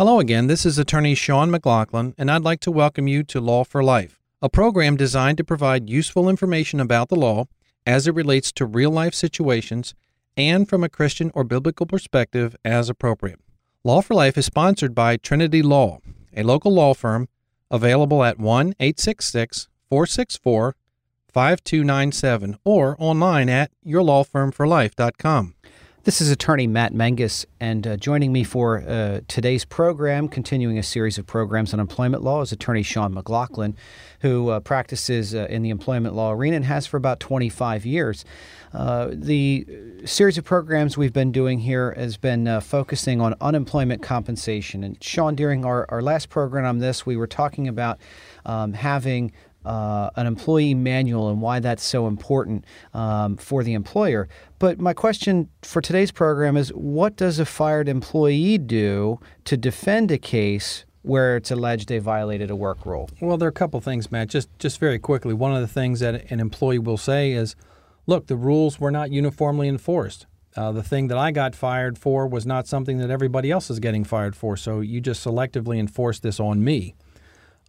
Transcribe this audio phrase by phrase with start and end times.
[0.00, 0.46] Hello again.
[0.46, 4.18] This is attorney Sean McLaughlin, and I'd like to welcome you to Law for Life,
[4.40, 7.44] a program designed to provide useful information about the law
[7.84, 9.94] as it relates to real life situations
[10.38, 13.40] and from a Christian or biblical perspective as appropriate.
[13.84, 15.98] Law for Life is sponsored by Trinity Law,
[16.34, 17.28] a local law firm
[17.70, 20.76] available at 1 866 464
[21.30, 25.56] 5297 or online at yourlawfirmforlife.com.
[26.04, 30.82] This is attorney Matt Menges, and uh, joining me for uh, today's program, continuing a
[30.82, 33.76] series of programs on employment law, is attorney Sean McLaughlin,
[34.20, 38.24] who uh, practices uh, in the employment law arena and has for about 25 years.
[38.72, 39.66] Uh, the
[40.06, 44.82] series of programs we've been doing here has been uh, focusing on unemployment compensation.
[44.82, 47.98] And Sean, during our, our last program on this, we were talking about
[48.46, 49.32] um, having
[49.64, 52.64] uh, an employee manual and why that's so important
[52.94, 54.28] um, for the employer.
[54.58, 60.10] But my question for today's program is what does a fired employee do to defend
[60.10, 63.08] a case where it's alleged they violated a work rule?
[63.20, 64.28] Well, there are a couple things, Matt.
[64.28, 67.56] Just just very quickly, one of the things that an employee will say is,
[68.06, 70.26] "Look, the rules were not uniformly enforced.
[70.56, 73.78] Uh, the thing that I got fired for was not something that everybody else is
[73.78, 74.56] getting fired for.
[74.56, 76.94] So you just selectively enforced this on me."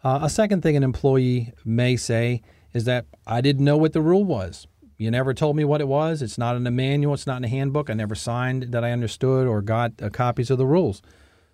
[0.03, 2.41] Uh, a second thing an employee may say
[2.73, 4.67] is that I didn't know what the rule was.
[4.97, 6.21] You never told me what it was.
[6.21, 7.13] It's not in the manual.
[7.13, 7.89] It's not in the handbook.
[7.89, 11.01] I never signed that I understood or got uh, copies of the rules.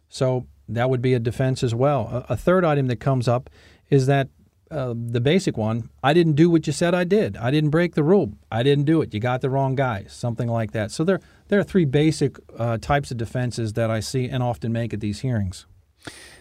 [0.09, 2.25] So that would be a defense as well.
[2.29, 3.49] A, a third item that comes up
[3.89, 4.29] is that
[4.69, 7.37] uh, the basic one I didn't do what you said I did.
[7.37, 8.33] I didn't break the rule.
[8.51, 9.13] I didn't do it.
[9.13, 10.05] You got the wrong guy.
[10.09, 10.91] Something like that.
[10.91, 14.73] So there, there are three basic uh, types of defenses that I see and often
[14.73, 15.65] make at these hearings.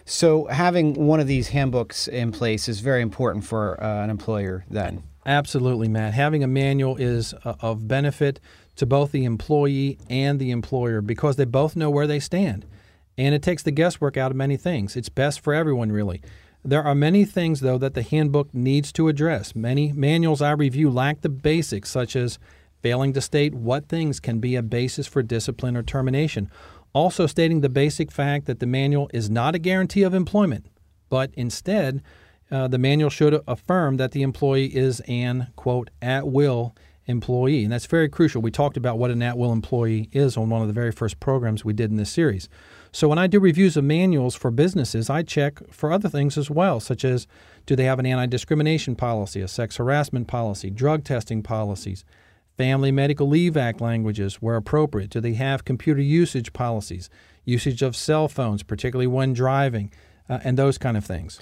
[0.05, 4.65] So having one of these handbooks in place is very important for uh, an employer
[4.69, 5.03] then.
[5.25, 6.13] Absolutely, Matt.
[6.13, 8.39] Having a manual is uh, of benefit
[8.77, 12.65] to both the employee and the employer because they both know where they stand.
[13.17, 14.95] And it takes the guesswork out of many things.
[14.95, 16.21] It's best for everyone, really.
[16.63, 19.55] There are many things, though, that the handbook needs to address.
[19.55, 22.39] Many manuals I review lack the basics, such as
[22.81, 26.49] failing to state what things can be a basis for discipline or termination,
[26.93, 30.65] also stating the basic fact that the manual is not a guarantee of employment,
[31.09, 32.01] but instead,
[32.49, 36.75] uh, the manual should affirm that the employee is an, quote, at will
[37.05, 37.63] employee.
[37.63, 38.41] And that's very crucial.
[38.41, 41.19] We talked about what an at will employee is on one of the very first
[41.19, 42.49] programs we did in this series.
[42.91, 46.49] So when I do reviews of manuals for businesses, I check for other things as
[46.49, 47.27] well, such as
[47.65, 52.03] do they have an anti discrimination policy, a sex harassment policy, drug testing policies,
[52.57, 55.11] Family Medical Leave Act languages where appropriate.
[55.11, 57.09] Do they have computer usage policies,
[57.45, 59.91] usage of cell phones, particularly when driving,
[60.27, 61.39] uh, and those kind of things?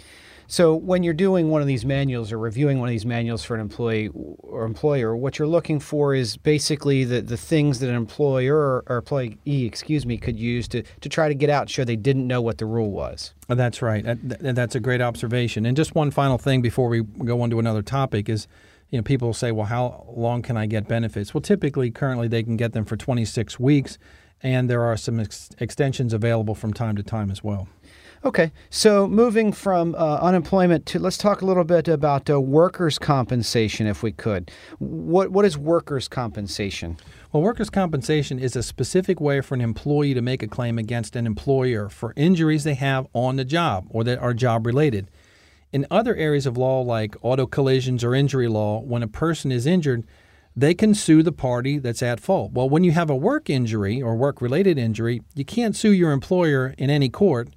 [0.47, 3.55] So, when you're doing one of these manuals or reviewing one of these manuals for
[3.55, 7.95] an employee or employer, what you're looking for is basically the, the things that an
[7.95, 11.83] employer or employee, excuse me, could use to, to try to get out and show
[11.83, 13.33] they didn't know what the rule was.
[13.47, 14.05] That's right.
[14.05, 15.65] That's a great observation.
[15.65, 18.47] And just one final thing before we go on to another topic is
[18.89, 21.33] you know, people say, well, how long can I get benefits?
[21.33, 23.97] Well, typically, currently, they can get them for 26 weeks,
[24.41, 27.67] and there are some ex- extensions available from time to time as well.
[28.25, 32.97] Okay, so moving from uh, unemployment to let's talk a little bit about uh, workers'
[32.97, 34.49] compensation, if we could.
[34.79, 36.97] What what is workers' compensation?
[37.31, 41.15] Well, workers' compensation is a specific way for an employee to make a claim against
[41.15, 45.11] an employer for injuries they have on the job or that are job related.
[45.75, 49.65] In other areas of law, like auto collisions or injury law, when a person is
[49.65, 50.05] injured,
[50.55, 52.53] they can sue the party that's at fault.
[52.53, 56.13] Well, when you have a work injury or work related injury, you can't sue your
[56.13, 57.49] employer in any court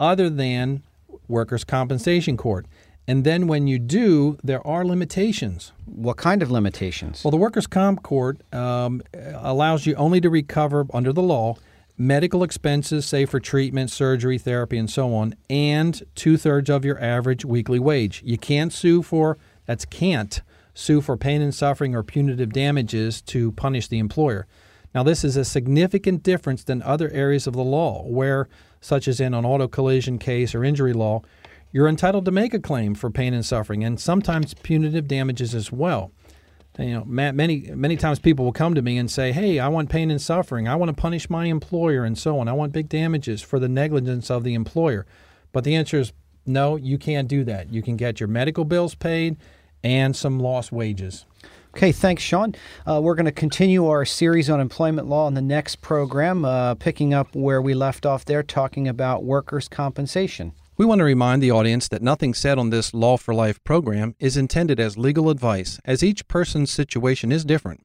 [0.00, 0.82] other than
[1.28, 2.66] workers' compensation court.
[3.06, 5.70] And then when you do, there are limitations.
[5.84, 7.22] What kind of limitations?
[7.22, 11.54] Well, the workers' comp court um, allows you only to recover under the law
[12.00, 16.98] medical expenses, say for treatment, surgery, therapy, and so on, and two thirds of your
[16.98, 18.22] average weekly wage.
[18.24, 20.40] You can't sue for, that's can't
[20.72, 24.46] sue for pain and suffering or punitive damages to punish the employer.
[24.94, 28.48] Now, this is a significant difference than other areas of the law, where,
[28.80, 31.20] such as in an auto collision case or injury law,
[31.70, 35.70] you're entitled to make a claim for pain and suffering and sometimes punitive damages as
[35.70, 36.12] well
[36.80, 39.90] you know, many many times people will come to me and say, "Hey, I want
[39.90, 40.66] pain and suffering.
[40.68, 42.48] I want to punish my employer and so on.
[42.48, 45.06] I want big damages for the negligence of the employer."
[45.52, 46.12] But the answer is
[46.46, 47.72] no, you can't do that.
[47.72, 49.36] You can get your medical bills paid
[49.82, 51.26] and some lost wages.
[51.74, 52.54] Okay, thanks, Sean.
[52.84, 56.74] Uh, we're going to continue our series on employment law in the next program, uh,
[56.74, 60.52] picking up where we left off there, talking about workers' compensation.
[60.80, 64.14] We want to remind the audience that nothing said on this Law for Life program
[64.18, 67.84] is intended as legal advice, as each person's situation is different.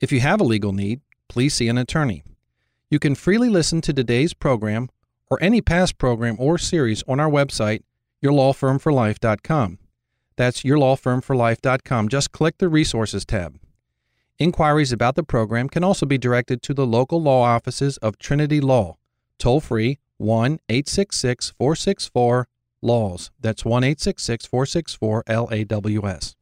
[0.00, 2.24] If you have a legal need, please see an attorney.
[2.88, 4.88] You can freely listen to today's program
[5.30, 7.82] or any past program or series on our website,
[8.24, 9.78] yourlawfirmforlife.com.
[10.36, 12.08] That's yourlawfirmforlife.com.
[12.08, 13.58] Just click the Resources tab.
[14.38, 18.62] Inquiries about the program can also be directed to the local law offices of Trinity
[18.62, 18.96] Law,
[19.38, 22.46] toll free 1 866 464
[22.80, 23.30] LAWS.
[23.40, 26.36] That's 1 866 464 LAWS.